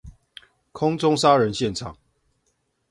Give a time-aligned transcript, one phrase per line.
[0.71, 1.95] 空中殺人現場